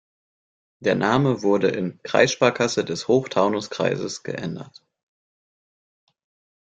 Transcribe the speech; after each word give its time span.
Der 0.79 0.95
Name 0.95 1.43
wurde 1.43 1.67
in 1.67 1.99
„Kreissparkasse 2.01 2.83
des 2.83 3.07
Hochtaunuskreises“ 3.07 4.23
geändert. 4.23 4.81